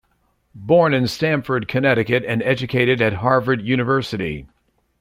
Born 0.55 0.95
in 0.95 1.05
Stamford, 1.05 1.67
Connecticut, 1.67 2.25
and 2.27 2.41
educated 2.41 3.03
at 3.03 3.13
Harvard 3.21 3.61
University. 3.61 4.47